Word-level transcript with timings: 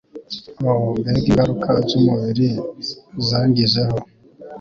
o 0.69 0.71
mbega 0.99 1.25
ingaruka 1.31 1.69
z'umubiri 1.87 2.49
zangizeho 3.27 3.95